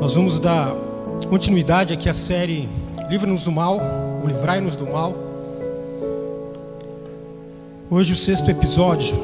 [0.00, 0.74] Nós vamos dar
[1.28, 2.68] continuidade aqui à série
[3.08, 3.78] Livra-nos do Mal,
[4.20, 5.14] ou Livrai-nos do Mal.
[7.90, 9.16] Hoje o sexto episódio.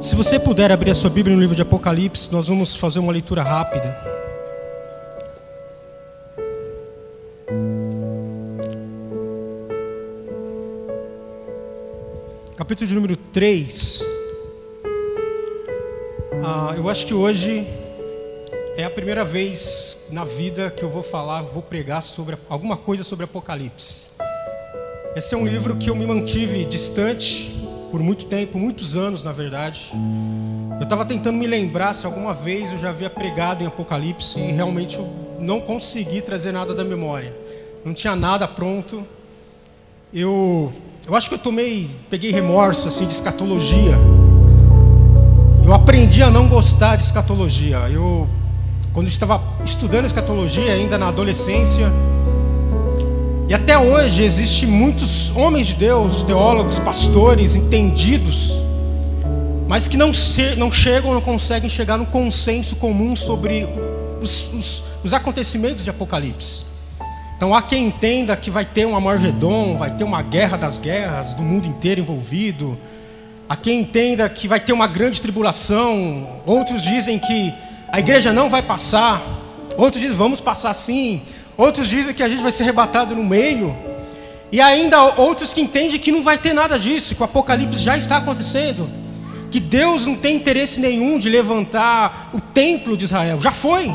[0.00, 3.12] Se você puder abrir a sua Bíblia no livro de Apocalipse, nós vamos fazer uma
[3.12, 4.16] leitura rápida.
[12.56, 14.04] Capítulo de número 3.
[16.44, 17.66] Ah, eu acho que hoje
[18.76, 23.02] é a primeira vez na vida que eu vou falar, vou pregar sobre alguma coisa
[23.02, 24.10] sobre Apocalipse.
[25.16, 27.56] Esse é um livro que eu me mantive distante
[27.90, 29.90] por muito tempo, muitos anos, na verdade.
[30.78, 34.52] Eu estava tentando me lembrar se alguma vez eu já havia pregado em Apocalipse e
[34.52, 35.08] realmente eu
[35.40, 37.34] não consegui trazer nada da memória.
[37.82, 39.06] Não tinha nada pronto.
[40.12, 40.70] Eu,
[41.06, 43.94] eu acho que eu tomei, peguei remorso assim de escatologia.
[45.64, 47.78] Eu aprendi a não gostar de escatologia.
[47.88, 48.28] Eu
[48.96, 51.92] quando estava estudando escatologia ainda na adolescência.
[53.46, 58.54] E até hoje existem muitos homens de Deus, teólogos, pastores, entendidos,
[59.68, 63.68] mas que não, se, não chegam, não conseguem chegar no consenso comum sobre
[64.22, 66.64] os, os, os acontecimentos de Apocalipse.
[67.36, 71.34] Então há quem entenda que vai ter um Amargedon, vai ter uma guerra das guerras,
[71.34, 72.78] do mundo inteiro envolvido.
[73.46, 76.40] Há quem entenda que vai ter uma grande tribulação.
[76.46, 77.52] Outros dizem que
[77.90, 79.22] a igreja não vai passar.
[79.76, 81.22] Outros dizem, vamos passar sim.
[81.56, 83.74] Outros dizem que a gente vai ser arrebatado no meio.
[84.50, 87.96] E ainda outros que entendem que não vai ter nada disso, que o apocalipse já
[87.96, 88.88] está acontecendo.
[89.50, 93.40] Que Deus não tem interesse nenhum de levantar o templo de Israel.
[93.40, 93.94] Já foi.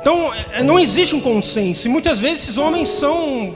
[0.00, 1.86] Então, é, não existe um consenso.
[1.86, 3.54] E muitas vezes esses homens são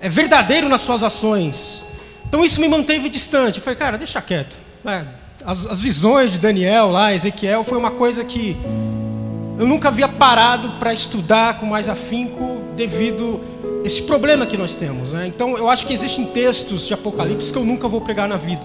[0.00, 1.84] é, verdadeiros nas suas ações.
[2.28, 3.58] Então isso me manteve distante.
[3.58, 4.58] Eu falei, cara, deixa quieto.
[4.84, 5.04] É,
[5.48, 8.54] as, as visões de Daniel lá, Ezequiel, foi uma coisa que
[9.58, 13.40] eu nunca havia parado para estudar com mais afinco devido
[13.82, 15.10] a esse problema que nós temos.
[15.10, 15.26] Né?
[15.26, 18.60] Então eu acho que existem textos de Apocalipse que eu nunca vou pregar na vida.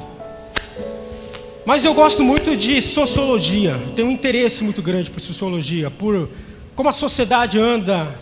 [1.66, 6.28] Mas eu gosto muito de sociologia, tenho um interesse muito grande por sociologia, por
[6.76, 8.14] como a sociedade anda,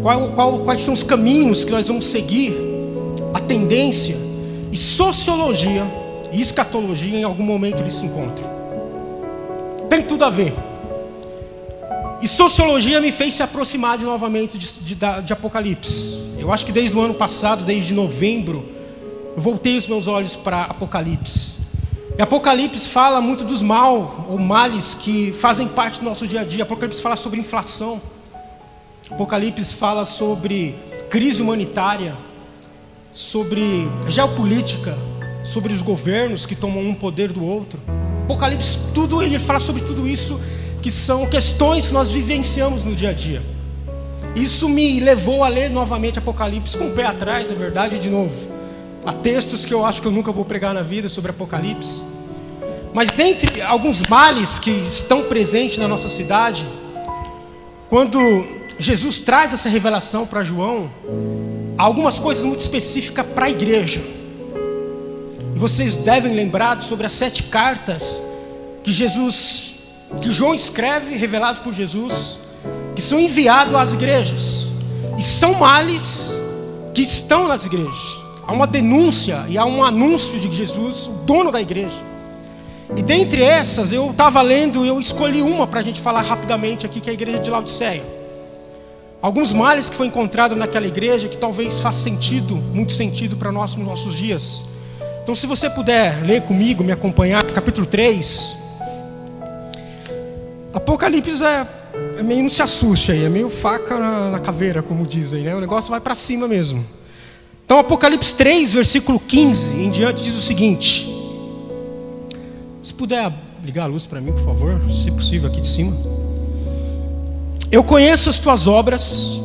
[0.00, 2.54] qual, qual, quais são os caminhos que nós vamos seguir,
[3.34, 4.16] a tendência.
[4.72, 5.84] E sociologia
[6.32, 8.48] e escatologia em algum momento eles se encontram.
[9.88, 10.54] Tem tudo a ver.
[12.22, 16.30] E sociologia me fez se aproximar de novamente de, de, de, Apocalipse.
[16.38, 18.68] Eu acho que desde o ano passado, desde novembro,
[19.34, 21.60] eu voltei os meus olhos para Apocalipse.
[22.18, 26.44] E Apocalipse fala muito dos mal ou males que fazem parte do nosso dia a
[26.44, 26.64] dia.
[26.64, 28.00] Apocalipse fala sobre inflação.
[29.10, 30.74] Apocalipse fala sobre
[31.08, 32.14] crise humanitária,
[33.12, 34.96] sobre geopolítica,
[35.44, 37.80] sobre os governos que tomam um poder do outro.
[38.24, 40.40] Apocalipse, tudo ele fala sobre tudo isso,
[40.82, 43.42] que são questões que nós vivenciamos no dia a dia.
[44.34, 48.32] Isso me levou a ler novamente Apocalipse com o pé atrás, é verdade, de novo.
[49.04, 52.02] Há textos que eu acho que eu nunca vou pregar na vida sobre Apocalipse.
[52.92, 56.66] Mas dentre alguns males que estão presentes na nossa cidade,
[57.88, 58.46] quando
[58.78, 60.90] Jesus traz essa revelação para João,
[61.76, 64.19] há algumas coisas muito específicas para a igreja
[65.60, 68.20] vocês devem lembrar sobre as sete cartas
[68.82, 69.74] que Jesus,
[70.22, 72.40] que João escreve, revelado por Jesus,
[72.96, 74.68] que são enviados às igrejas.
[75.18, 76.32] E são males
[76.94, 78.24] que estão nas igrejas.
[78.46, 82.02] Há uma denúncia e há um anúncio de Jesus, o dono da igreja.
[82.96, 86.86] E dentre essas, eu estava lendo e eu escolhi uma para a gente falar rapidamente
[86.86, 88.02] aqui, que é a igreja de Laodiceia.
[89.20, 93.76] Alguns males que foi encontrado naquela igreja que talvez faça sentido, muito sentido para nós
[93.76, 94.70] nos nossos dias.
[95.30, 98.56] Então, se você puder ler comigo, me acompanhar, capítulo 3.
[100.74, 101.64] Apocalipse é,
[102.18, 105.54] é meio, não se assuste aí, é meio faca na, na caveira, como dizem, né?
[105.54, 106.84] O negócio vai para cima mesmo.
[107.64, 111.08] Então, Apocalipse 3, versículo 15 em diante, diz o seguinte:
[112.82, 113.32] Se puder
[113.64, 115.96] ligar a luz para mim, por favor, se possível, aqui de cima.
[117.70, 119.40] Eu conheço as tuas obras,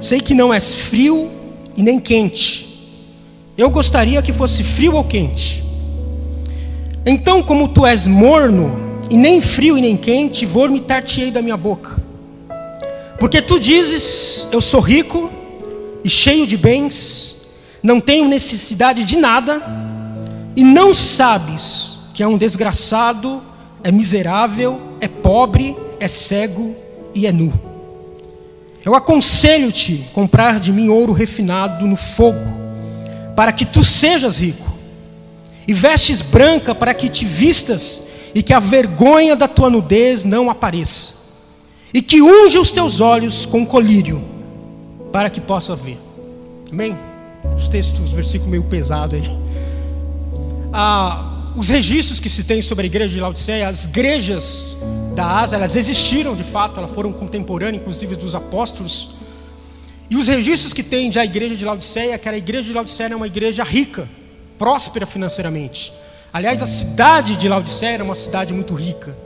[0.00, 1.30] sei que não és frio
[1.76, 2.65] e nem quente.
[3.56, 5.64] Eu gostaria que fosse frio ou quente.
[7.06, 11.96] Então, como tu és morno, e nem frio e nem quente, vomitar-te-ei da minha boca.
[13.18, 15.30] Porque tu dizes: Eu sou rico
[16.04, 17.46] e cheio de bens,
[17.82, 19.62] não tenho necessidade de nada,
[20.54, 23.42] e não sabes que é um desgraçado,
[23.82, 26.76] é miserável, é pobre, é cego
[27.14, 27.52] e é nu.
[28.84, 32.65] Eu aconselho-te comprar de mim ouro refinado no fogo
[33.36, 34.74] para que tu sejas rico,
[35.68, 40.50] e vestes branca para que te vistas e que a vergonha da tua nudez não
[40.50, 41.14] apareça,
[41.92, 44.22] e que unge os teus olhos com colírio,
[45.12, 45.98] para que possa ver.
[46.72, 46.96] Amém?
[47.56, 49.30] Os textos, os versículos meio pesado aí.
[50.72, 54.66] Ah, os registros que se tem sobre a igreja de Laodiceia, as igrejas
[55.14, 59.15] da Ásia, elas existiram de fato, elas foram contemporâneas, inclusive dos apóstolos.
[60.08, 63.08] E os registros que tem da igreja de Laodiceia, que era a igreja de Laodiceia
[63.08, 64.08] era uma igreja rica,
[64.58, 65.92] próspera financeiramente.
[66.32, 69.16] Aliás, a cidade de Laodiceia era uma cidade muito rica.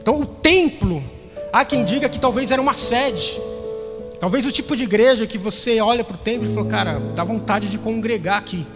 [0.00, 1.04] Então, o templo,
[1.52, 3.38] há quem diga que talvez era uma sede.
[4.18, 7.24] Talvez o tipo de igreja que você olha para o templo e fala, cara, dá
[7.24, 8.66] vontade de congregar aqui.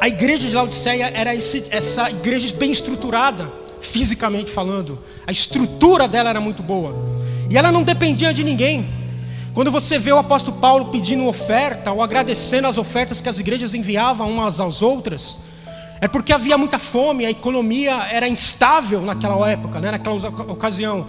[0.00, 3.50] A igreja de Laodiceia era esse, essa igreja bem estruturada,
[3.80, 4.98] fisicamente falando.
[5.26, 6.94] A estrutura dela era muito boa.
[7.48, 8.95] E ela não dependia de ninguém.
[9.56, 13.72] Quando você vê o apóstolo Paulo pedindo oferta ou agradecendo as ofertas que as igrejas
[13.72, 15.44] enviavam umas às outras,
[15.98, 20.16] é porque havia muita fome, a economia era instável naquela época, né, naquela
[20.52, 21.06] ocasião.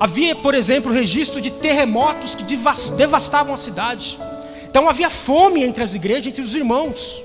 [0.00, 4.18] Havia, por exemplo, registro de terremotos que devastavam a cidade.
[4.64, 7.22] Então havia fome entre as igrejas, entre os irmãos.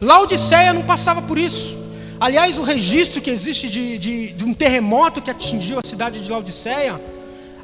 [0.00, 1.78] Laodiceia não passava por isso.
[2.18, 6.28] Aliás, o registro que existe de, de, de um terremoto que atingiu a cidade de
[6.28, 7.00] Laodiceia,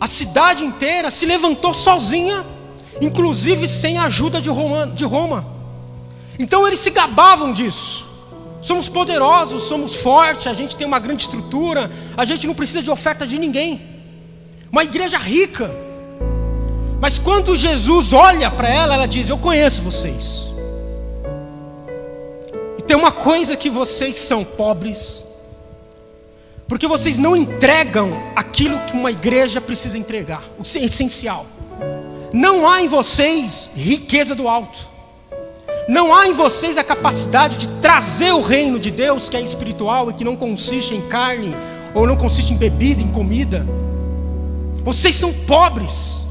[0.01, 2.45] a cidade inteira se levantou sozinha,
[3.01, 5.47] inclusive sem a ajuda de Roma.
[6.39, 8.07] Então eles se gabavam disso.
[8.61, 12.91] Somos poderosos, somos fortes, a gente tem uma grande estrutura, a gente não precisa de
[12.91, 13.81] oferta de ninguém.
[14.73, 15.71] Uma igreja rica.
[17.01, 20.57] Mas quando Jesus olha para ela, ela diz: Eu conheço vocês.
[22.87, 25.25] Tem uma coisa que vocês são pobres,
[26.69, 31.47] porque vocês não entregam aquilo que uma igreja precisa entregar, o essencial.
[32.33, 34.79] Não há em vocês riqueza do alto.
[35.89, 40.11] Não há em vocês a capacidade de trazer o reino de Deus, que é espiritual
[40.11, 41.57] e que não consiste em carne,
[41.95, 43.65] ou não consiste em bebida, em comida.
[44.83, 46.25] Vocês são pobres.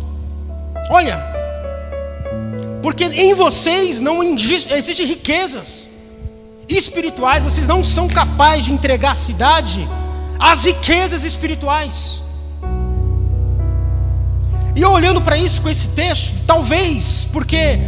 [0.90, 1.24] Olha,
[2.84, 5.90] porque em vocês não existem riquezas
[6.68, 9.88] espirituais, vocês não são capazes de entregar à cidade
[10.40, 12.22] as riquezas espirituais.
[14.76, 17.80] E eu olhando para isso com esse texto, talvez porque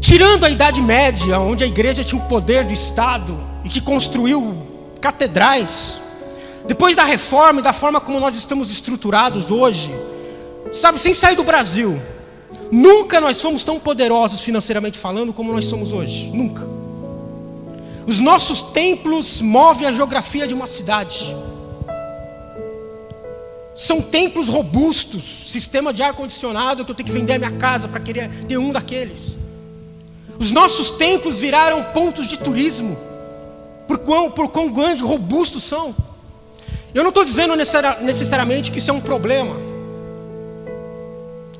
[0.00, 4.56] tirando a Idade Média, onde a igreja tinha o poder do Estado e que construiu
[5.00, 6.00] catedrais,
[6.66, 9.90] depois da reforma e da forma como nós estamos estruturados hoje,
[10.70, 12.00] sabe, sem sair do Brasil,
[12.70, 16.77] nunca nós fomos tão poderosos financeiramente falando como nós somos hoje, nunca.
[18.08, 21.36] Os nossos templos movem a geografia de uma cidade.
[23.74, 27.86] São templos robustos, sistema de ar condicionado que eu tenho que vender a minha casa
[27.86, 29.36] para querer ter um daqueles.
[30.38, 32.96] Os nossos templos viraram pontos de turismo,
[33.86, 35.94] por quão, por quão grandes, robustos são.
[36.94, 39.54] Eu não estou dizendo necessariamente que isso é um problema,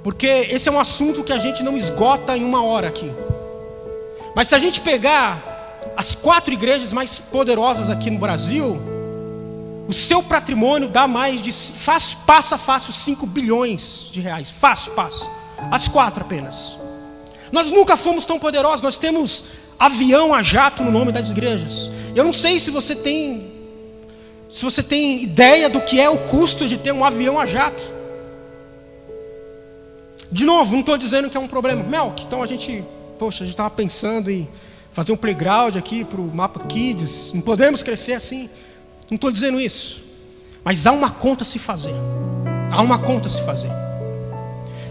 [0.02, 3.12] porque esse é um assunto que a gente não esgota em uma hora aqui.
[4.34, 5.47] Mas se a gente pegar
[5.96, 8.80] as quatro igrejas mais poderosas aqui no Brasil,
[9.88, 14.50] o seu patrimônio dá mais de fácil, passa fácil 5 bilhões de reais.
[14.50, 15.28] Fácil, passa.
[15.70, 16.76] As quatro apenas.
[17.50, 19.44] Nós nunca fomos tão poderosos, nós temos
[19.78, 21.90] avião a jato no nome das igrejas.
[22.14, 23.48] Eu não sei se você tem
[24.48, 27.82] se você tem ideia do que é o custo de ter um avião a jato.
[30.32, 31.82] De novo, não estou dizendo que é um problema.
[31.82, 32.82] Melk, então a gente,
[33.18, 34.48] poxa, a gente estava pensando em
[34.92, 37.32] fazer um playground aqui para o Mapa Kids.
[37.34, 38.48] Não podemos crescer assim.
[39.10, 40.00] Não estou dizendo isso.
[40.64, 41.94] Mas há uma conta a se fazer.
[42.70, 43.70] Há uma conta a se fazer.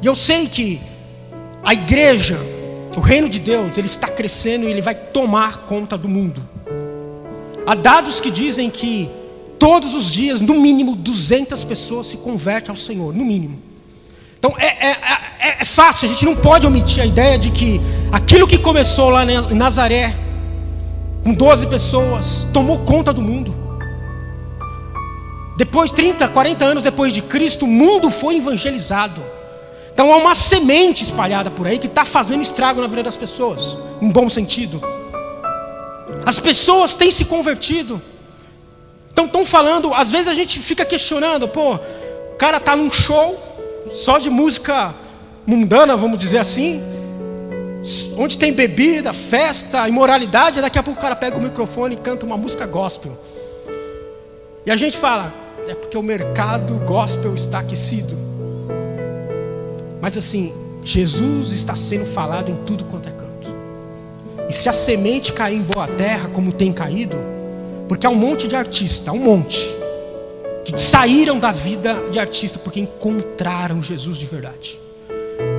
[0.01, 0.82] E eu sei que
[1.63, 2.39] a igreja,
[2.96, 6.42] o reino de Deus, ele está crescendo e ele vai tomar conta do mundo.
[7.66, 9.10] Há dados que dizem que
[9.60, 13.66] todos os dias, no mínimo, 200 pessoas se convertem ao Senhor, no mínimo.
[14.38, 14.91] Então é, é,
[15.39, 19.10] é, é, fácil, a gente não pode omitir a ideia de que aquilo que começou
[19.10, 20.15] lá em Nazaré,
[21.24, 23.56] com 12 pessoas, tomou conta do mundo.
[25.58, 29.24] Depois, 30, 40 anos depois de Cristo, o mundo foi evangelizado.
[29.91, 33.75] Então há uma semente espalhada por aí que está fazendo estrago na vida das pessoas,
[34.00, 34.79] em bom sentido.
[36.24, 38.00] As pessoas têm se convertido.
[39.12, 43.47] Então estão falando, às vezes a gente fica questionando, pô, o cara está num show,
[43.91, 44.94] só de música
[45.46, 46.82] mundana, vamos dizer assim,
[48.17, 52.25] onde tem bebida, festa, imoralidade, daqui a pouco o cara pega o microfone e canta
[52.25, 53.17] uma música gospel.
[54.65, 55.34] E a gente fala,
[55.67, 58.17] é porque o mercado gospel está aquecido.
[60.01, 60.53] Mas assim,
[60.84, 63.27] Jesus está sendo falado em tudo quanto é canto.
[64.50, 67.17] E se a semente cair em boa terra, como tem caído,
[67.88, 69.74] porque há um monte de artista, um monte,
[70.74, 74.77] que saíram da vida de artista porque encontraram Jesus de verdade.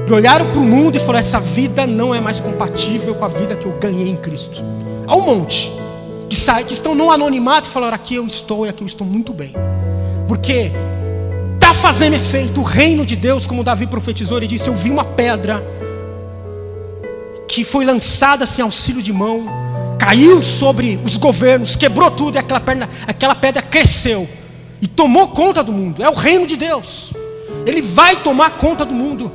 [0.06, 3.28] E olharam para o mundo e falaram: essa vida não é mais compatível com a
[3.28, 4.62] vida que eu ganhei em Cristo.
[5.06, 5.72] Há um monte
[6.28, 9.06] que, sai, que estão no anonimato e falaram: aqui eu estou e aqui eu estou
[9.06, 9.54] muito bem.
[10.28, 10.70] Porque
[11.54, 15.04] está fazendo efeito o reino de Deus, como Davi profetizou, ele disse: Eu vi uma
[15.04, 15.64] pedra
[17.48, 19.46] que foi lançada sem auxílio de mão,
[19.98, 24.28] caiu sobre os governos, quebrou tudo e aquela, perna, aquela pedra cresceu
[24.80, 26.02] e tomou conta do mundo.
[26.02, 27.12] É o reino de Deus.
[27.66, 29.32] Ele vai tomar conta do mundo.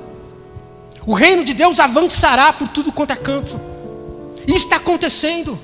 [1.05, 3.59] O reino de Deus avançará por tudo quanto é canto.
[4.47, 5.59] Isso está acontecendo.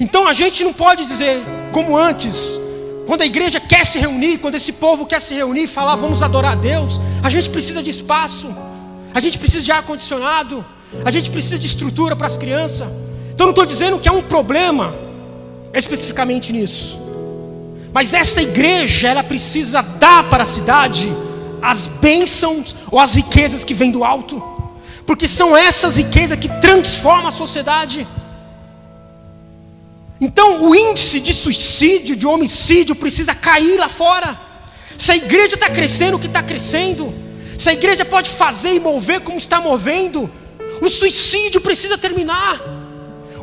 [0.00, 1.42] Então a gente não pode dizer
[1.72, 2.58] como antes,
[3.06, 6.22] quando a igreja quer se reunir, quando esse povo quer se reunir e falar vamos
[6.22, 8.54] adorar a Deus, a gente precisa de espaço,
[9.12, 10.64] a gente precisa de ar condicionado,
[11.04, 12.88] a gente precisa de estrutura para as crianças.
[13.32, 14.94] Então não estou dizendo que há um problema
[15.72, 17.03] especificamente nisso.
[17.94, 21.12] Mas essa igreja, ela precisa dar para a cidade
[21.62, 24.42] as bênçãos ou as riquezas que vêm do alto,
[25.06, 28.04] porque são essas riquezas que transformam a sociedade.
[30.20, 34.36] Então, o índice de suicídio, de homicídio, precisa cair lá fora.
[34.98, 37.14] Se a igreja está crescendo o que está crescendo,
[37.56, 40.28] se a igreja pode fazer e mover como está movendo,
[40.80, 42.60] o suicídio precisa terminar.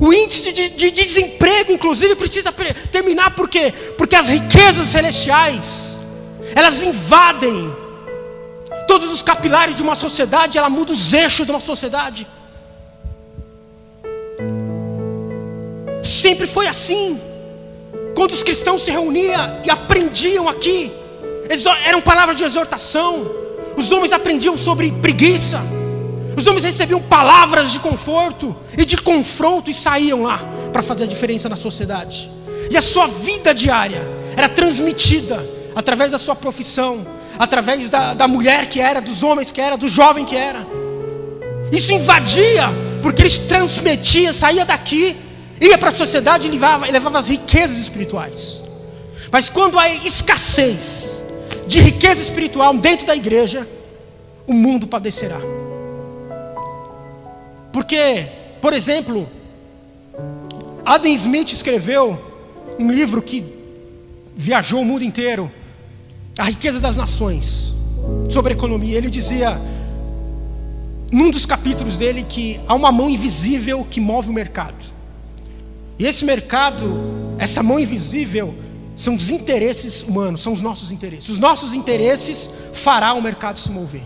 [0.01, 2.51] O índice de, de, desemprego, inclusive, precisa
[2.91, 3.71] terminar por quê?
[3.95, 5.95] Porque as riquezas celestiais,
[6.55, 7.71] elas invadem
[8.87, 12.25] todos os capilares de uma sociedade, ela muda os eixos de uma sociedade.
[16.01, 17.21] Sempre foi assim.
[18.15, 20.91] Quando os cristãos se reuniam e aprendiam aqui,
[21.85, 23.29] eram palavras de exortação.
[23.77, 25.61] Os homens aprendiam sobre preguiça.
[26.35, 30.39] Os homens recebiam palavras de conforto e de confronto e saíam lá
[30.71, 32.29] para fazer a diferença na sociedade.
[32.69, 34.01] E a sua vida diária
[34.35, 35.43] era transmitida
[35.75, 37.05] através da sua profissão,
[37.37, 40.65] através da, da mulher que era, dos homens que era, do jovem que era.
[41.71, 42.69] Isso invadia,
[43.01, 45.15] porque eles transmitiam, saía daqui,
[45.59, 48.61] ia para a sociedade e levava, levava as riquezas espirituais.
[49.31, 51.21] Mas quando há escassez
[51.67, 53.67] de riqueza espiritual dentro da igreja,
[54.45, 55.39] o mundo padecerá.
[57.71, 58.27] Porque,
[58.61, 59.27] por exemplo,
[60.85, 62.19] Adam Smith escreveu
[62.77, 63.45] um livro que
[64.35, 65.51] viajou o mundo inteiro,
[66.37, 67.73] A Riqueza das Nações,
[68.29, 68.97] sobre economia.
[68.97, 69.59] Ele dizia,
[71.11, 74.91] num dos capítulos dele, que há uma mão invisível que move o mercado.
[75.97, 78.55] E esse mercado, essa mão invisível,
[78.97, 81.29] são os interesses humanos, são os nossos interesses.
[81.29, 84.03] Os nossos interesses fará o mercado se mover.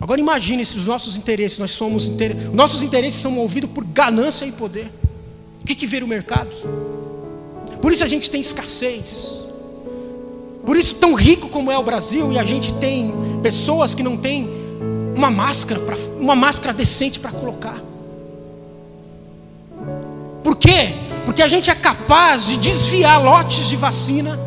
[0.00, 2.34] Agora imagine se os nossos interesses, nós somos inter...
[2.52, 4.90] nossos interesses são movidos por ganância e poder.
[5.60, 6.50] O que, que vira o mercado?
[7.82, 9.44] Por isso a gente tem escassez.
[10.64, 14.16] Por isso tão rico como é o Brasil e a gente tem pessoas que não
[14.16, 14.48] têm
[15.14, 17.78] uma máscara pra, uma máscara decente para colocar.
[20.42, 20.94] Por quê?
[21.26, 24.38] Porque a gente é capaz de desviar lotes de vacina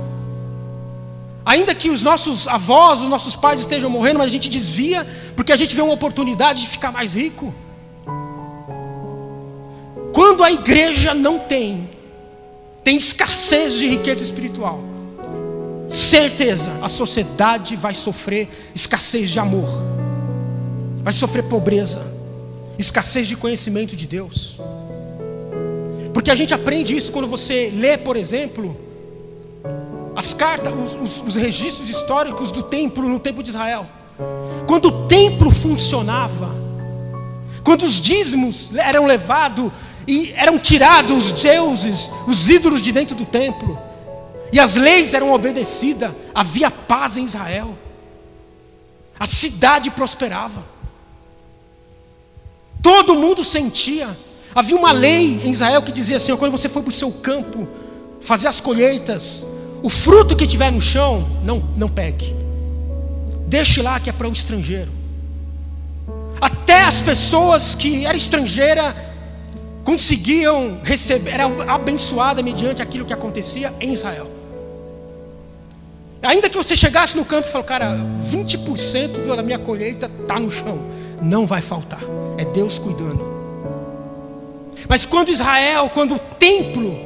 [1.45, 5.51] Ainda que os nossos avós, os nossos pais estejam morrendo, mas a gente desvia, porque
[5.51, 7.53] a gente vê uma oportunidade de ficar mais rico.
[10.13, 11.89] Quando a igreja não tem,
[12.83, 14.79] tem escassez de riqueza espiritual,
[15.89, 19.69] certeza, a sociedade vai sofrer escassez de amor,
[21.03, 22.05] vai sofrer pobreza,
[22.79, 24.59] escassez de conhecimento de Deus.
[26.13, 28.77] Porque a gente aprende isso quando você lê, por exemplo,
[30.15, 33.88] as cartas, os, os, os registros históricos do templo no tempo de Israel.
[34.67, 36.50] Quando o templo funcionava,
[37.63, 39.72] quando os dízimos eram levados
[40.08, 43.79] e eram tirados os deuses, os ídolos de dentro do templo,
[44.51, 47.75] e as leis eram obedecidas, havia paz em Israel,
[49.20, 50.63] a cidade prosperava,
[52.82, 54.15] todo mundo sentia,
[54.53, 57.67] havia uma lei em Israel que dizia assim: quando você for para o seu campo
[58.22, 59.43] fazer as colheitas,
[59.83, 62.33] o fruto que tiver no chão, não, não pegue.
[63.45, 64.89] Deixe lá que é para o estrangeiro.
[66.39, 68.95] Até as pessoas que eram estrangeira
[69.83, 74.31] conseguiam receber, eram abençoadas mediante aquilo que acontecia em Israel.
[76.21, 77.97] Ainda que você chegasse no campo e falasse, cara,
[78.31, 80.79] 20% da minha colheita está no chão.
[81.21, 81.99] Não vai faltar.
[82.37, 83.33] É Deus cuidando.
[84.87, 86.97] Mas quando Israel, quando o templo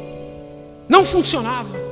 [0.88, 1.87] não funcionava,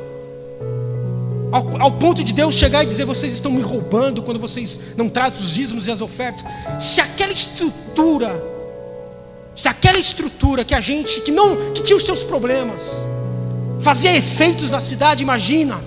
[1.55, 5.07] ao, ao, ponto de Deus chegar e dizer: vocês estão me roubando quando vocês não
[5.07, 6.43] trazem os dízimos e as ofertas.
[6.77, 8.43] Se aquela estrutura,
[9.55, 13.01] se aquela estrutura que a gente, que não, que tinha os seus problemas,
[13.79, 15.81] fazia efeitos na cidade, imagina.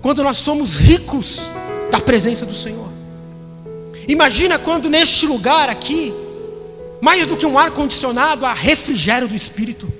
[0.00, 1.46] quando nós somos ricos
[1.90, 2.88] da presença do Senhor.
[4.08, 6.14] Imagina quando neste lugar aqui,
[7.00, 9.92] mais do que um ar condicionado, há refrigério do Espírito.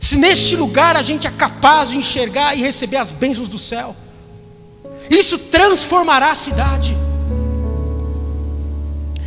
[0.00, 3.94] Se neste lugar a gente é capaz de enxergar e receber as bênçãos do céu,
[5.10, 6.96] isso transformará a cidade.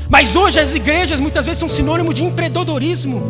[0.10, 3.22] Mas hoje as igrejas muitas vezes são sinônimo de empreendedorismo,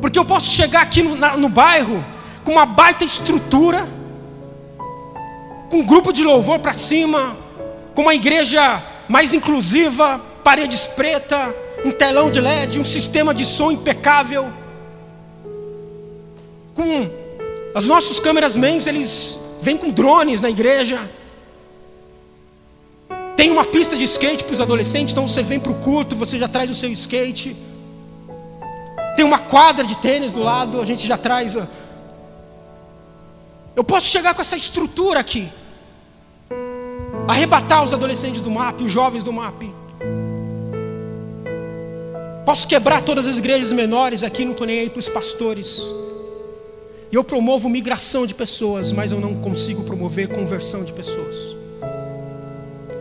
[0.00, 2.04] porque eu posso chegar aqui no, na, no bairro
[2.44, 3.88] com uma baita estrutura,
[5.70, 7.34] com um grupo de louvor para cima,
[7.94, 13.70] com uma igreja mais inclusiva, paredes preta, um telão de LED, um sistema de som
[13.70, 14.52] impecável.
[16.78, 17.10] Com
[17.74, 21.10] as nossas câmeras mens, eles vêm com drones na igreja.
[23.36, 26.38] Tem uma pista de skate para os adolescentes, então você vem para o culto, você
[26.38, 27.56] já traz o seu skate.
[29.16, 31.58] Tem uma quadra de tênis do lado, a gente já traz.
[33.74, 35.50] Eu posso chegar com essa estrutura aqui
[37.26, 39.64] arrebatar os adolescentes do MAP, os jovens do MAP.
[42.46, 45.82] Posso quebrar todas as igrejas menores aqui, não estou nem aí para os pastores.
[47.10, 51.56] E eu promovo migração de pessoas, mas eu não consigo promover conversão de pessoas.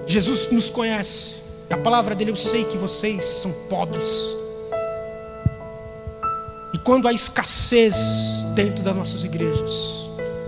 [0.05, 4.33] Jesus nos conhece, a palavra dele eu sei que vocês são pobres.
[6.73, 7.97] E quando há escassez
[8.55, 10.07] dentro das nossas igrejas,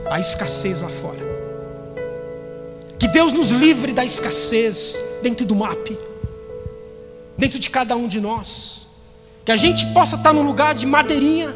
[0.10, 1.20] há escassez lá fora.
[2.98, 5.98] Que Deus nos livre da escassez dentro do MAP,
[7.38, 8.88] dentro de cada um de nós.
[9.44, 11.56] Que a gente possa estar num lugar de madeirinha,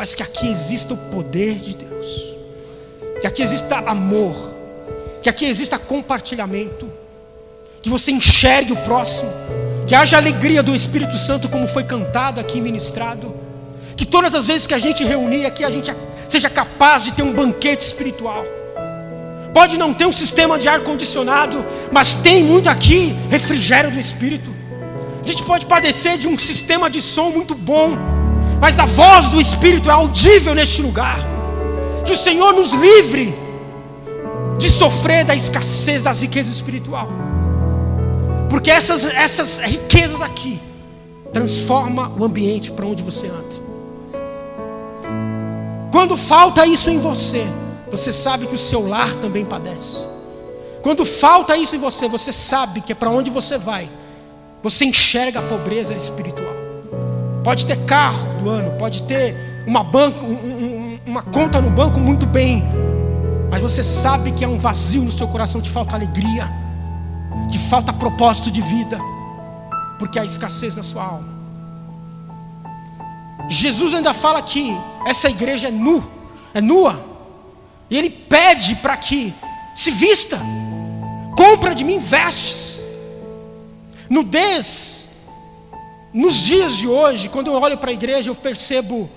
[0.00, 2.34] mas que aqui exista o poder de Deus.
[3.20, 4.50] Que aqui exista amor.
[5.22, 6.90] Que aqui exista compartilhamento.
[7.82, 9.30] Que você enxergue o próximo.
[9.86, 13.34] Que haja alegria do Espírito Santo, como foi cantado aqui, ministrado.
[13.94, 15.94] Que todas as vezes que a gente reunir aqui, a gente
[16.26, 18.42] seja capaz de ter um banquete espiritual
[19.52, 24.50] Pode não ter um sistema de ar condicionado, mas tem muito aqui refrigério do espírito.
[25.22, 28.19] A gente pode padecer de um sistema de som muito bom,
[28.60, 31.18] mas a voz do espírito é audível neste lugar.
[32.04, 33.34] Que o Senhor nos livre
[34.58, 37.08] de sofrer da escassez das riquezas espiritual.
[38.50, 40.60] Porque essas, essas riquezas aqui
[41.32, 43.70] transforma o ambiente para onde você anda.
[45.90, 47.46] Quando falta isso em você,
[47.90, 50.04] você sabe que o seu lar também padece.
[50.82, 53.88] Quando falta isso em você, você sabe que é para onde você vai.
[54.62, 56.59] Você enxerga a pobreza espiritual.
[57.42, 59.34] Pode ter carro do ano, pode ter
[59.66, 62.64] uma, banco, um, uma conta no banco muito bem,
[63.50, 66.50] mas você sabe que é um vazio no seu coração, te falta alegria,
[67.50, 68.98] te falta propósito de vida,
[69.98, 71.40] porque há escassez na sua alma.
[73.48, 74.76] Jesus ainda fala que
[75.06, 76.04] essa igreja é nu,
[76.54, 77.04] é nua,
[77.88, 79.34] e ele pede para que
[79.74, 80.38] se vista,
[81.36, 82.80] compra de mim vestes.
[84.08, 85.09] Nudez,
[86.12, 89.08] nos dias de hoje, quando eu olho para a igreja, eu percebo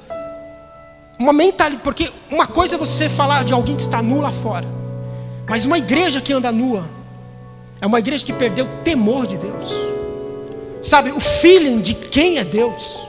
[1.18, 4.68] uma mentalidade, porque uma coisa é você falar de alguém que está nu lá fora,
[5.48, 6.86] mas uma igreja que anda nua,
[7.82, 9.72] é uma igreja que perdeu o temor de Deus,
[10.82, 13.08] sabe, o feeling de quem é Deus,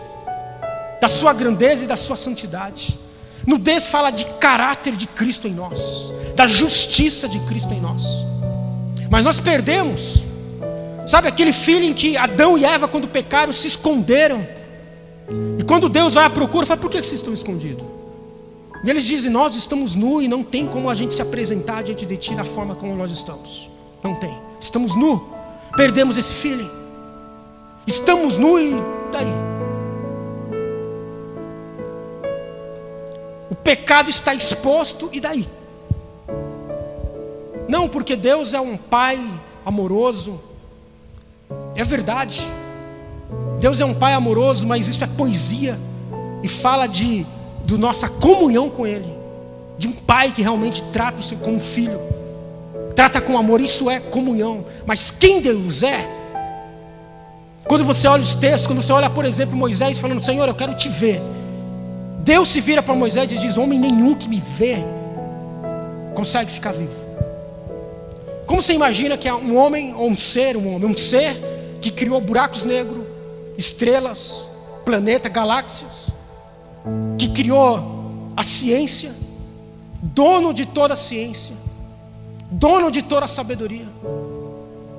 [1.01, 2.99] da sua grandeza e da sua santidade.
[3.47, 8.03] Nudez fala de caráter de Cristo em nós, da justiça de Cristo em nós.
[9.11, 10.25] Mas nós perdemos.
[11.07, 14.47] Sabe aquele feeling que Adão e Eva, quando pecaram, se esconderam.
[15.59, 17.85] E quando Deus vai à procura, fala: por que vocês estão escondidos?
[18.85, 22.05] E eles dizem: Nós estamos nus e não tem como a gente se apresentar diante
[22.05, 23.71] de Ti da forma como nós estamos.
[24.03, 24.37] Não tem.
[24.61, 25.21] Estamos nus.
[25.77, 26.71] Perdemos esse feeling.
[27.87, 28.75] Estamos nus e
[29.11, 29.33] daí.
[33.51, 35.49] O pecado está exposto e daí?
[37.69, 39.19] Não, porque Deus é um pai
[39.65, 40.41] amoroso.
[41.77, 42.47] É verdade.
[43.61, 45.79] Deus é um pai amoroso, mas isso é poesia
[46.43, 47.27] e fala de
[47.65, 49.09] do nossa comunhão com ele,
[49.79, 51.99] de um pai que realmente trata o seu como filho.
[52.95, 54.67] Trata com amor, isso é comunhão.
[54.87, 56.07] Mas quem Deus é?
[57.67, 60.75] Quando você olha os textos, quando você olha, por exemplo, Moisés falando: "Senhor, eu quero
[60.75, 61.21] te ver".
[62.21, 64.79] Deus se vira para Moisés e diz: Homem nenhum que me vê
[66.15, 67.05] consegue ficar vivo.
[68.47, 71.37] Como você imagina que um homem ou um ser, um homem, um ser
[71.85, 73.05] que criou buracos negros,
[73.59, 74.49] estrelas,
[74.87, 76.15] planeta, galáxias,
[77.19, 79.13] que criou a ciência,
[80.01, 81.55] dono de toda a ciência,
[82.51, 83.87] dono de toda a sabedoria.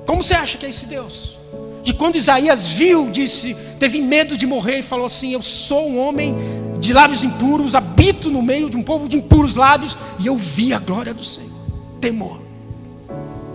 [0.06, 1.36] Como você acha que é esse Deus?
[1.82, 5.98] Que quando Isaías viu, disse, teve medo de morrer e falou assim: Eu sou um
[5.98, 6.36] homem
[6.78, 10.72] de lábios impuros, habito no meio de um povo de impuros lábios, e eu vi
[10.72, 11.50] a glória do Senhor.
[12.00, 12.45] Temor.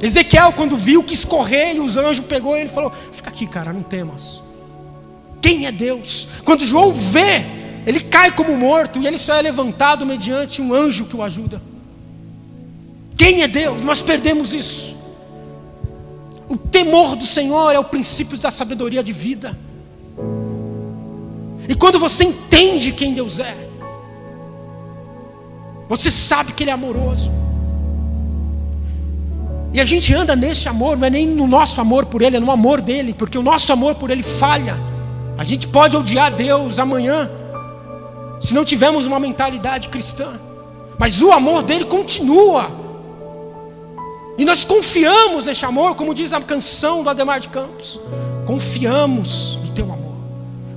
[0.01, 3.83] Ezequiel, quando viu que escorrer e os anjos pegou ele, falou: Fica aqui, cara, não
[3.83, 4.41] temas.
[5.39, 6.27] Quem é Deus?
[6.43, 7.45] Quando João vê,
[7.85, 11.61] ele cai como morto e ele só é levantado mediante um anjo que o ajuda.
[13.15, 13.81] Quem é Deus?
[13.81, 14.95] Nós perdemos isso.
[16.49, 19.57] O temor do Senhor é o princípio da sabedoria de vida.
[21.69, 23.55] E quando você entende quem Deus é,
[25.87, 27.40] você sabe que Ele é amoroso.
[29.73, 32.39] E a gente anda nesse amor, não é nem no nosso amor por Ele, é
[32.39, 34.77] no amor dele, porque o nosso amor por Ele falha.
[35.37, 37.29] A gente pode odiar Deus amanhã,
[38.41, 40.27] se não tivermos uma mentalidade cristã,
[40.99, 42.69] mas o amor dele continua.
[44.37, 47.99] E nós confiamos nesse amor, como diz a canção do Ademar de Campos.
[48.45, 50.15] Confiamos no teu amor,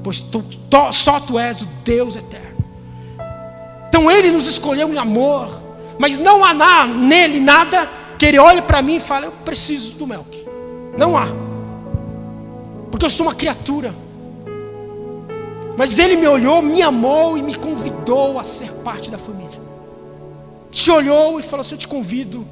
[0.02, 0.44] pois tu,
[0.92, 2.44] só tu és o Deus eterno.
[3.88, 5.48] Então ele nos escolheu em amor,
[5.98, 9.92] mas não há na, nele nada que ele olhe para mim e fale: Eu preciso
[9.92, 10.46] do Melk.
[10.96, 11.26] Não há,
[12.90, 13.94] porque eu sou uma criatura.
[15.76, 19.60] Mas ele me olhou, me amou e me convidou a ser parte da família.
[20.70, 22.46] Te olhou e falou assim: Eu te convido,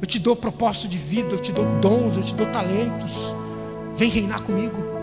[0.00, 3.34] eu te dou propósito de vida, eu te dou dons, eu te dou talentos.
[3.94, 4.96] Vem reinar comigo.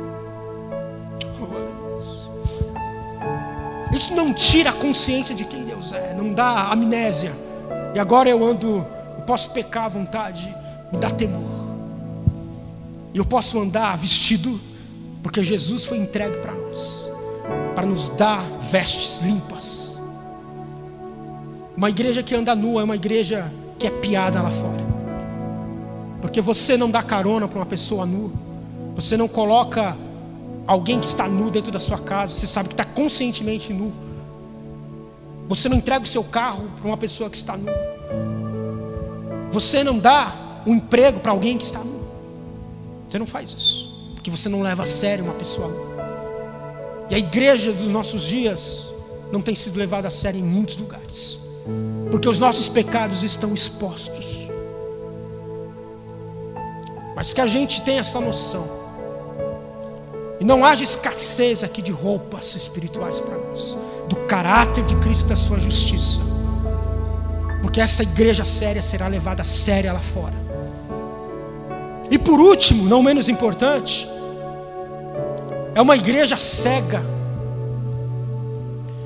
[3.94, 7.32] Isso não tira a consciência de quem Deus é, não dá amnésia.
[7.94, 8.86] E agora eu ando
[9.24, 10.54] posso pecar à vontade,
[10.92, 11.64] me dá temor.
[13.14, 14.60] E eu posso andar vestido,
[15.22, 17.10] porque Jesus foi entregue para nós,
[17.76, 19.98] para nos dar vestes limpas.
[21.76, 24.84] Uma igreja que anda nua é uma igreja que é piada lá fora.
[26.22, 28.32] Porque você não dá carona para uma pessoa nua,
[28.96, 29.96] você não coloca
[30.66, 33.92] alguém que está nu dentro da sua casa, você sabe que está conscientemente nu.
[35.50, 37.93] Você não entrega o seu carro para uma pessoa que está nua.
[39.54, 40.36] Você não dá
[40.66, 42.02] um emprego para alguém que está nu.
[43.08, 43.94] Você não faz isso.
[44.16, 45.72] Porque você não leva a sério uma pessoa.
[47.08, 48.90] E a igreja dos nossos dias
[49.32, 51.40] não tem sido levada a sério em muitos lugares.
[52.10, 54.26] Porque os nossos pecados estão expostos.
[57.16, 58.68] Mas que a gente tenha essa noção.
[60.40, 63.78] E não haja escassez aqui de roupas espirituais para nós.
[64.10, 66.33] Do caráter de Cristo da sua justiça
[67.64, 70.36] porque essa igreja séria será levada séria lá fora.
[72.12, 74.06] E por último, não menos importante,
[75.74, 77.02] é uma igreja cega,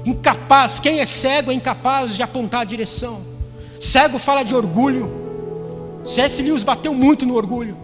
[0.04, 0.80] incapaz.
[0.80, 3.22] Quem é cego é incapaz de apontar a direção.
[3.80, 6.02] Cego fala de orgulho.
[6.04, 6.42] C.S.
[6.42, 7.78] Lewis bateu muito no orgulho.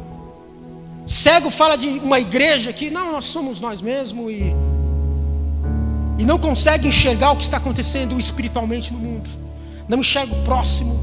[1.06, 4.56] Cego fala de uma igreja que não, nós somos nós mesmos e,
[6.18, 9.43] e não consegue enxergar o que está acontecendo espiritualmente no mundo
[9.88, 11.00] não enxerga o próximo,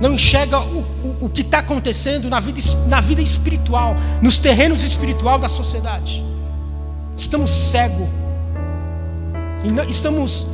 [0.00, 4.82] não enxerga o, o, o que está acontecendo na vida, na vida espiritual, nos terrenos
[4.82, 6.24] espiritual da sociedade.
[7.16, 8.08] Estamos cegos,
[9.88, 10.46] estamos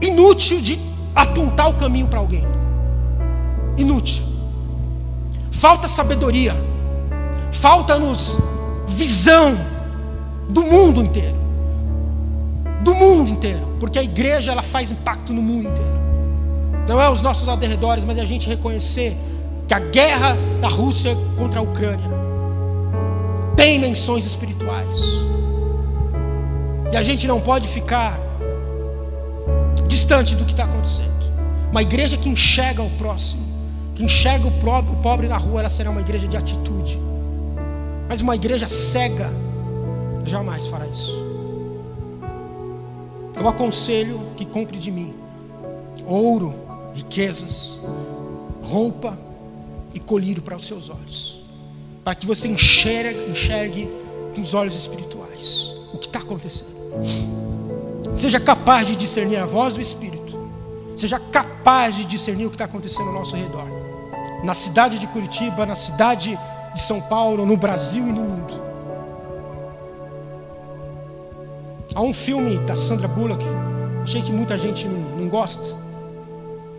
[0.00, 0.78] inútil de
[1.14, 2.46] apontar o caminho para alguém.
[3.76, 4.24] Inútil.
[5.50, 6.54] Falta sabedoria,
[7.50, 8.38] falta-nos
[8.86, 9.56] visão
[10.48, 11.36] do mundo inteiro.
[12.82, 16.07] Do mundo inteiro, porque a igreja ela faz impacto no mundo inteiro
[16.88, 19.14] não é os nossos alrededores, mas é a gente reconhecer
[19.68, 22.08] que a guerra da Rússia contra a Ucrânia
[23.54, 24.98] tem menções espirituais.
[26.90, 28.18] E a gente não pode ficar
[29.86, 31.08] distante do que está acontecendo.
[31.70, 33.42] Uma igreja que enxerga o próximo,
[33.94, 36.98] que enxerga o pobre na rua, ela será uma igreja de atitude.
[38.08, 39.30] Mas uma igreja cega
[40.24, 41.18] jamais fará isso.
[43.36, 45.12] Eu aconselho que compre de mim
[46.06, 46.67] ouro,
[46.98, 47.78] riquezas,
[48.62, 49.16] roupa
[49.94, 51.40] e colírio para os seus olhos,
[52.04, 53.88] para que você enxergue, enxergue
[54.34, 56.76] com os olhos espirituais o que está acontecendo.
[58.16, 60.50] Seja capaz de discernir a voz do Espírito,
[60.96, 63.66] seja capaz de discernir o que está acontecendo ao nosso redor,
[64.42, 66.38] na cidade de Curitiba, na cidade
[66.74, 68.68] de São Paulo, no Brasil e no mundo.
[71.94, 73.44] Há um filme da Sandra Bullock,
[74.02, 75.87] achei que muita gente não, não gosta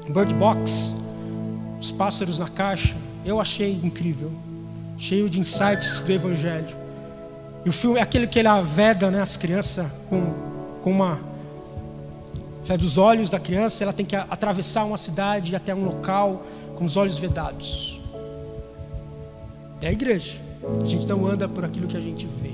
[0.10, 0.96] Bird Box,
[1.80, 4.32] Os Pássaros na Caixa, eu achei incrível,
[4.98, 6.76] cheio de insights do Evangelho.
[7.64, 10.34] E o filme é aquele que ele aveda né, as crianças com,
[10.82, 11.20] com uma.
[12.64, 16.44] Fé dos olhos da criança, ela tem que atravessar uma cidade até um local
[16.76, 18.00] com os olhos vedados.
[19.82, 20.38] É a igreja.
[20.82, 22.54] A gente não anda por aquilo que a gente vê,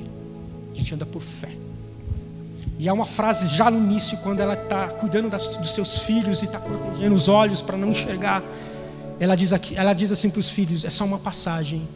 [0.74, 1.65] a gente anda por fé.
[2.78, 6.42] E há uma frase já no início, quando ela está cuidando das, dos seus filhos
[6.42, 8.44] e está protegendo os olhos para não enxergar.
[9.20, 11.88] ela diz, aqui, ela diz assim para os filhos: é só uma passagem.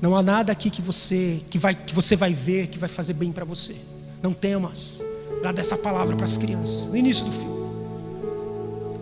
[0.00, 3.14] Não há nada aqui que você, que, vai, que você vai ver que vai fazer
[3.14, 3.76] bem para você.
[4.22, 5.02] Não temas.
[5.42, 7.56] Ela dá essa palavra para as crianças, no início do filme.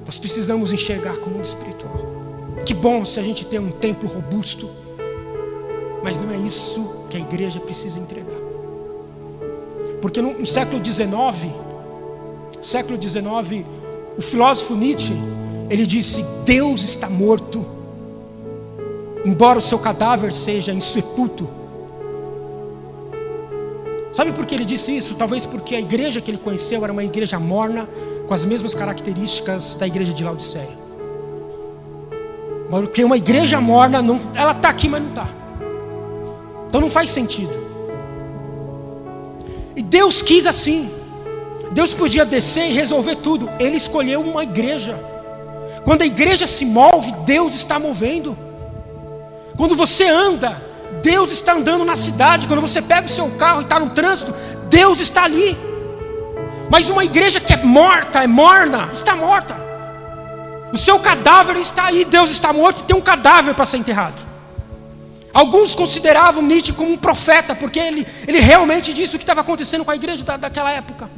[0.04, 1.96] Nós precisamos enxergar como mundo espiritual.
[2.66, 4.70] Que bom se a gente tem um templo robusto,
[6.02, 8.23] mas não é isso que a igreja precisa entregar.
[10.04, 11.50] Porque no, no século XIX,
[12.60, 13.64] século XIX,
[14.18, 15.14] o filósofo Nietzsche,
[15.70, 17.64] ele disse: Deus está morto,
[19.24, 21.48] embora o seu cadáver seja insepulto.
[24.12, 25.14] Sabe por que ele disse isso?
[25.14, 27.88] Talvez porque a igreja que ele conheceu era uma igreja morna,
[28.28, 30.84] com as mesmas características da igreja de Laodiceia.
[32.68, 35.28] Porque uma igreja morna, não, ela está aqui, mas não está.
[36.68, 37.63] Então não faz sentido.
[39.76, 40.90] E Deus quis assim.
[41.72, 43.50] Deus podia descer e resolver tudo.
[43.58, 44.98] Ele escolheu uma igreja.
[45.84, 48.36] Quando a igreja se move, Deus está movendo.
[49.56, 50.62] Quando você anda,
[51.02, 52.46] Deus está andando na cidade.
[52.46, 54.34] Quando você pega o seu carro e está no trânsito,
[54.68, 55.56] Deus está ali.
[56.70, 59.56] Mas uma igreja que é morta, é morna, está morta.
[60.72, 64.23] O seu cadáver está aí, Deus está morto e tem um cadáver para ser enterrado.
[65.34, 69.84] Alguns consideravam Nietzsche como um profeta, porque ele, ele realmente disse o que estava acontecendo
[69.84, 71.10] com a igreja da, daquela época.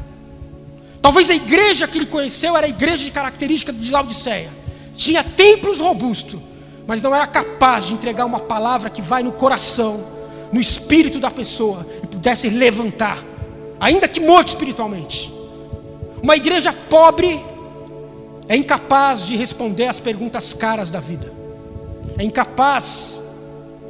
[1.02, 4.50] Talvez a igreja que ele conheceu era a igreja de característica de Laodiceia.
[4.96, 6.40] Tinha templos robustos,
[6.86, 10.02] mas não era capaz de entregar uma palavra que vai no coração,
[10.50, 13.22] no espírito da pessoa e pudesse levantar,
[13.78, 15.30] ainda que morto espiritualmente.
[16.22, 17.44] Uma igreja pobre
[18.48, 21.30] é incapaz de responder às perguntas caras da vida,
[22.16, 23.25] é incapaz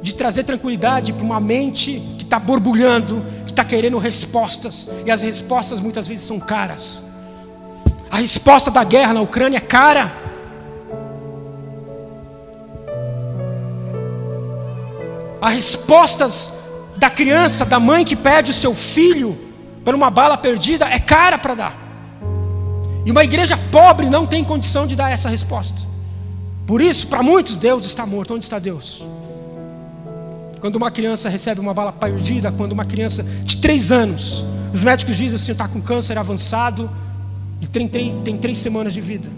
[0.01, 5.21] de trazer tranquilidade para uma mente que está borbulhando, que está querendo respostas, e as
[5.21, 7.03] respostas muitas vezes são caras.
[8.09, 10.11] A resposta da guerra na Ucrânia é cara.
[15.41, 16.51] As respostas
[16.95, 19.37] da criança, da mãe que perde o seu filho
[19.83, 21.87] por uma bala perdida é cara para dar.
[23.05, 25.77] E uma igreja pobre não tem condição de dar essa resposta.
[26.65, 28.33] Por isso, para muitos, Deus está morto.
[28.33, 29.01] Onde está Deus?
[30.59, 34.43] Quando uma criança recebe uma bala perdida, quando uma criança de três anos,
[34.73, 36.89] os médicos dizem assim: está com câncer avançado
[37.61, 39.29] e tem, tem, três semanas de vida.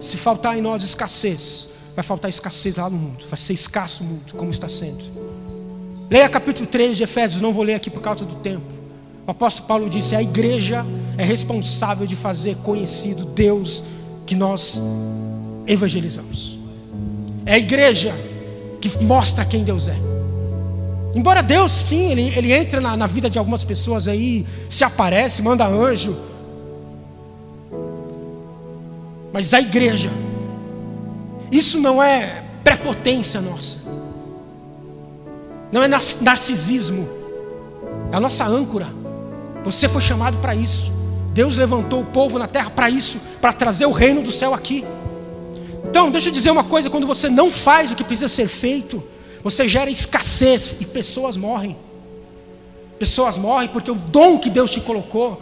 [0.00, 4.06] Se faltar em nós escassez, vai faltar escassez lá no mundo, vai ser escasso o
[4.06, 5.02] mundo, como está sendo.
[6.10, 8.72] Leia capítulo 3 de Efésios, não vou ler aqui por causa do tempo.
[9.26, 10.84] O apóstolo Paulo disse: a igreja
[11.16, 13.82] é responsável de fazer conhecido Deus
[14.26, 14.80] que nós
[15.66, 16.61] evangelizamos.
[17.44, 18.14] É a igreja
[18.80, 19.96] que mostra quem Deus é.
[21.14, 25.42] Embora Deus, sim, ele, ele entra na, na vida de algumas pessoas aí, se aparece,
[25.42, 26.16] manda anjo.
[29.32, 30.10] Mas a igreja,
[31.50, 33.78] isso não é prepotência nossa,
[35.70, 37.08] não é narcisismo,
[38.10, 38.88] é a nossa âncora.
[39.64, 40.90] Você foi chamado para isso.
[41.32, 44.84] Deus levantou o povo na terra para isso, para trazer o reino do céu aqui.
[45.92, 49.04] Então, deixa eu dizer uma coisa: quando você não faz o que precisa ser feito,
[49.44, 51.76] você gera escassez e pessoas morrem.
[52.98, 55.38] Pessoas morrem porque o dom que Deus te colocou,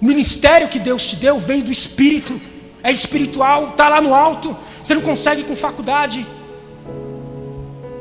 [0.00, 2.40] o ministério que Deus te deu, veio do Espírito,
[2.82, 4.56] é espiritual, está lá no alto.
[4.82, 6.26] Você não consegue com faculdade,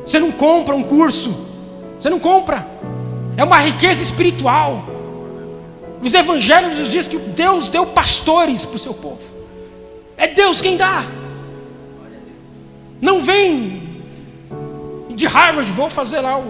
[0.08, 1.36] você não compra um curso,
[2.00, 2.66] você não compra,
[3.36, 4.86] é uma riqueza espiritual.
[6.02, 9.20] Os evangelhos nos que Deus deu pastores para o seu povo,
[10.16, 11.19] é Deus quem dá.
[13.02, 13.82] Não vem
[15.16, 16.42] de Harvard, vou fazer lá.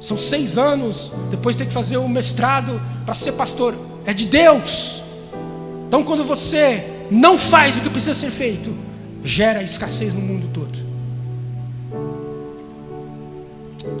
[0.00, 3.74] São seis anos, depois tem que fazer o mestrado para ser pastor.
[4.04, 5.02] É de Deus.
[5.88, 8.74] Então quando você não faz o que precisa ser feito,
[9.24, 10.78] gera escassez no mundo todo.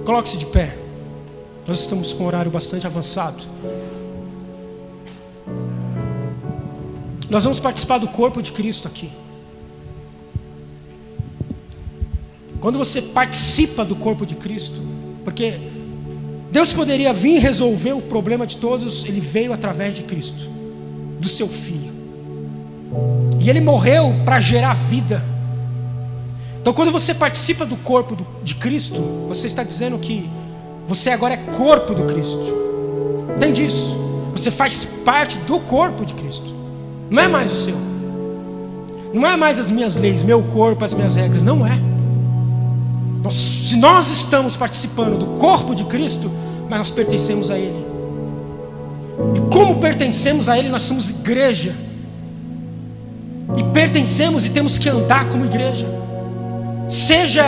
[0.04, 0.76] Coloque-se de pé.
[1.66, 3.42] Nós estamos com um horário bastante avançado.
[7.28, 9.10] Nós vamos participar do corpo de Cristo aqui.
[12.60, 14.80] Quando você participa do corpo de Cristo,
[15.24, 15.58] porque
[16.52, 20.46] Deus poderia vir resolver o problema de todos, ele veio através de Cristo,
[21.18, 21.90] do seu filho.
[23.40, 25.24] E ele morreu para gerar vida.
[26.60, 30.28] Então, quando você participa do corpo de Cristo, você está dizendo que
[30.86, 32.60] você agora é corpo do Cristo.
[33.36, 33.96] Entende isso?
[34.32, 36.54] Você faz parte do corpo de Cristo.
[37.08, 37.76] Não é mais o seu.
[39.14, 41.42] Não é mais as minhas leis, meu corpo, as minhas regras.
[41.42, 41.89] Não é.
[43.22, 46.30] Nós, se nós estamos participando do corpo de Cristo,
[46.68, 47.84] mas nós pertencemos a Ele.
[49.36, 51.74] E como pertencemos a Ele, nós somos igreja.
[53.56, 55.86] e pertencemos e temos que andar como igreja.
[56.88, 57.44] Seja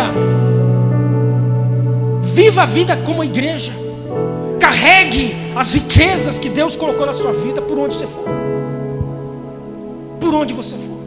[2.23, 3.73] viva a vida como igreja.
[4.59, 8.25] Carregue as riquezas que Deus colocou na sua vida por onde você for.
[10.21, 10.99] Por onde você for.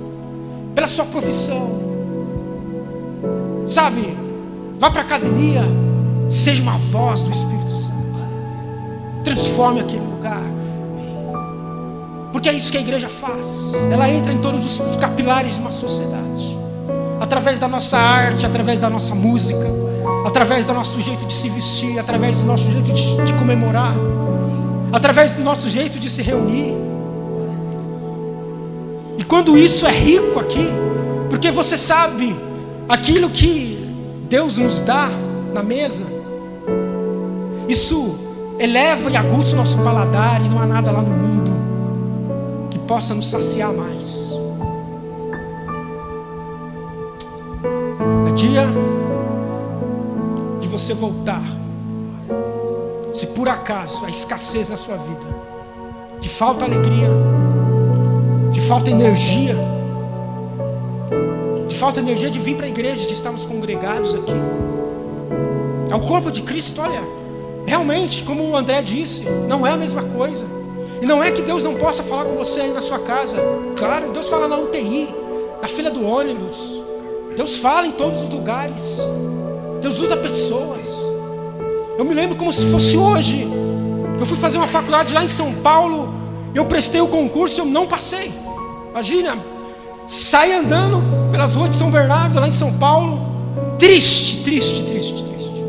[0.73, 1.83] Pela sua profissão.
[3.67, 4.24] Sabe?
[4.79, 5.63] Vá para a academia.
[6.29, 7.95] Seja uma voz do Espírito Santo.
[9.23, 10.41] Transforme aquele lugar.
[12.31, 13.73] Porque é isso que a igreja faz.
[13.91, 16.57] Ela entra em todos os capilares de uma sociedade.
[17.19, 19.65] Através da nossa arte, através da nossa música,
[20.25, 23.95] através do nosso jeito de se vestir, através do nosso jeito de, de comemorar,
[24.91, 26.73] através do nosso jeito de se reunir.
[29.17, 30.67] E quando isso é rico aqui,
[31.29, 32.35] porque você sabe
[32.89, 33.74] aquilo que
[34.29, 35.09] Deus nos dá
[35.53, 36.03] na mesa,
[37.69, 38.17] isso
[38.59, 41.51] eleva e aguça o nosso paladar e não há nada lá no mundo
[42.71, 44.31] que possa nos saciar mais.
[48.27, 48.67] É dia
[50.59, 51.43] de você voltar.
[53.13, 55.25] Se por acaso a escassez na sua vida,
[56.19, 57.09] de falta alegria,
[58.51, 59.55] de falta energia,
[61.75, 64.33] falta energia de vir para a igreja, de estarmos congregados aqui.
[65.89, 67.01] É o corpo de Cristo, olha,
[67.65, 70.45] realmente, como o André disse, não é a mesma coisa.
[71.01, 73.37] E não é que Deus não possa falar com você aí na sua casa.
[73.77, 75.13] Claro, Deus fala na UTI,
[75.61, 76.81] na fila do ônibus.
[77.35, 79.01] Deus fala em todos os lugares.
[79.81, 80.85] Deus usa pessoas.
[81.97, 83.47] Eu me lembro como se fosse hoje.
[84.19, 86.13] Eu fui fazer uma faculdade lá em São Paulo.
[86.53, 88.31] Eu prestei o concurso e eu não passei.
[88.91, 89.37] Imagina,
[90.07, 93.19] sai andando pelas ruas de São Bernardo, lá em São Paulo.
[93.77, 95.65] Triste, triste, triste, triste.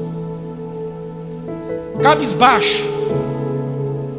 [2.00, 2.84] Cabisbaixo.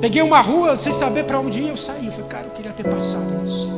[0.02, 2.08] Peguei uma rua sem saber para onde ia, eu saí.
[2.08, 3.72] Eu falei, cara, eu queria ter passado nisso.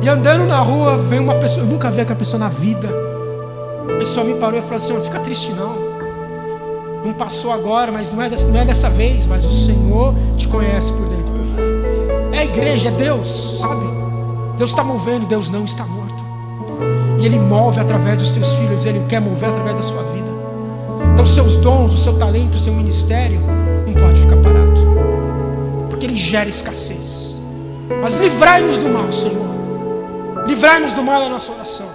[0.00, 2.88] E andando na rua, vem uma pessoa, eu nunca vi aquela pessoa na vida.
[3.94, 5.76] A pessoa me parou e falou assim: não fica triste não.
[7.04, 10.48] Não passou agora, mas não é, dessa, não é dessa vez, mas o Senhor te
[10.48, 12.30] conhece por dentro por fora.
[12.32, 14.07] É a igreja, é Deus, sabe?
[14.58, 16.24] Deus está movendo, Deus não está morto.
[17.20, 20.28] E Ele move através dos teus filhos, Ele quer mover através da sua vida.
[21.12, 23.40] Então, os seus dons, o seu talento, o seu ministério,
[23.86, 24.80] não pode ficar parado,
[25.88, 27.40] porque Ele gera escassez.
[28.02, 29.46] Mas livrai-nos do mal, Senhor.
[30.46, 31.86] Livrai-nos do mal é a nossa oração.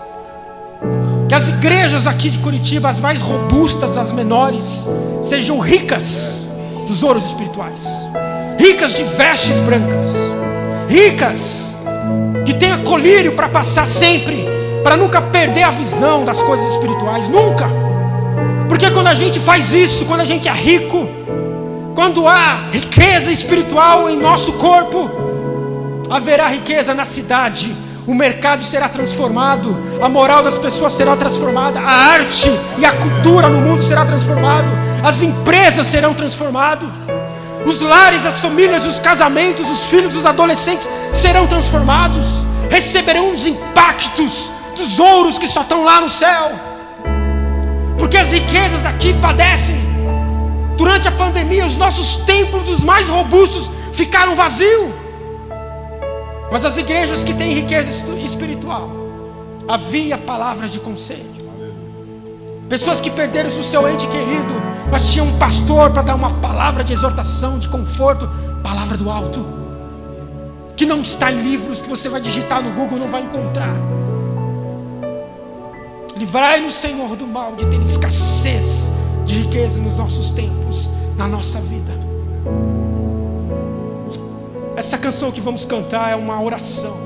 [1.28, 4.86] Que as igrejas aqui de Curitiba, as mais robustas, as menores,
[5.22, 6.48] sejam ricas
[6.88, 7.90] dos ouros espirituais,
[8.58, 10.16] ricas de vestes brancas,
[10.88, 11.74] ricas
[12.84, 14.46] colírio para passar sempre,
[14.84, 17.68] para nunca perder a visão das coisas espirituais, nunca.
[18.68, 21.08] Porque quando a gente faz isso, quando a gente é rico,
[21.96, 25.10] quando há riqueza espiritual em nosso corpo,
[26.10, 31.92] haverá riqueza na cidade, o mercado será transformado, a moral das pessoas será transformada, a
[32.14, 34.68] arte e a cultura no mundo será transformado,
[35.04, 36.90] as empresas serão transformadas,
[37.66, 44.52] os lares, as famílias, os casamentos, os filhos, os adolescentes serão transformados, receberão os impactos
[44.76, 46.52] dos ouros que só estão lá no céu,
[47.98, 49.76] porque as riquezas aqui padecem.
[50.78, 54.92] Durante a pandemia, os nossos templos, os mais robustos, ficaram vazios.
[56.52, 57.90] Mas as igrejas que têm riqueza
[58.24, 58.90] espiritual,
[59.68, 61.34] havia palavras de conselho.
[62.68, 64.54] Pessoas que perderam o seu ente querido,
[64.92, 68.30] mas tinham um pastor para dar uma palavra de exortação, de conforto,
[68.64, 69.63] palavra do alto,
[70.76, 73.76] que não está em livros que você vai digitar no Google não vai encontrar.
[76.16, 78.92] Livrai-nos, Senhor, do mal de ter escassez
[79.26, 81.94] de riqueza nos nossos tempos, na nossa vida.
[84.76, 86.98] Essa canção que vamos cantar é uma oração.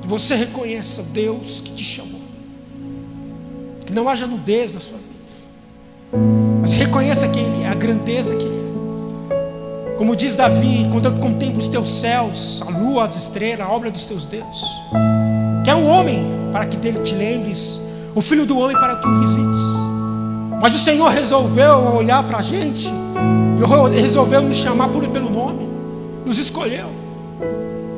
[0.00, 2.20] Que você reconheça Deus que te chamou.
[3.84, 5.12] Que não haja nudez na sua vida.
[6.60, 8.61] Mas reconheça que Ele é, a grandeza que Ele é.
[10.02, 13.88] Como diz Davi, quando eu contemplo os teus céus, a lua, as estrelas, a obra
[13.88, 14.60] dos teus dedos.
[15.62, 17.80] Que é um homem para que dele te lembres,
[18.12, 19.60] o filho do homem para que o visites.
[20.60, 22.90] Mas o Senhor resolveu olhar para a gente
[23.94, 25.68] e resolveu nos chamar por, pelo nome,
[26.26, 26.88] nos escolheu,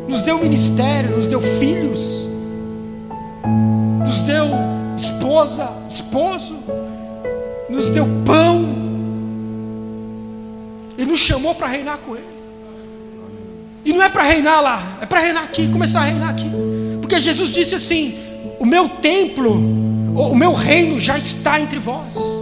[0.07, 2.29] nos deu ministério, nos deu filhos,
[4.05, 4.45] nos deu
[4.95, 6.55] esposa, esposo,
[7.71, 8.84] nos deu pão
[10.97, 12.35] e nos chamou para reinar com Ele.
[13.85, 16.51] E não é para reinar lá, é para reinar aqui, começar a reinar aqui.
[17.01, 18.19] Porque Jesus disse assim:
[18.59, 22.35] O meu templo, o meu reino já está entre vós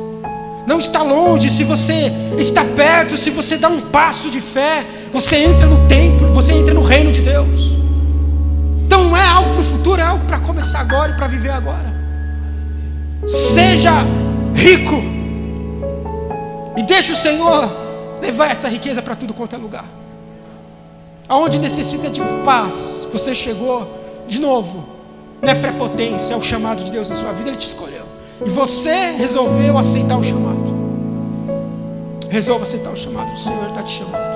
[0.66, 5.36] não está longe, se você está perto, se você dá um passo de fé, Você
[5.36, 7.76] entra no templo, você entra no reino de Deus.
[8.86, 11.50] Então não é algo para o futuro, é algo para começar agora e para viver
[11.50, 11.92] agora.
[13.26, 13.92] Seja
[14.54, 15.02] rico
[16.78, 17.81] e deixe o Senhor
[18.22, 19.84] levar essa riqueza para tudo quanto é lugar.
[21.28, 24.84] Aonde necessita de paz, você chegou de novo.
[25.42, 28.06] Não é prepotência, é o chamado de Deus na sua vida, Ele te escolheu.
[28.46, 30.62] E você resolveu aceitar o chamado.
[32.30, 34.31] Resolva aceitar o chamado, o Senhor está te chamando.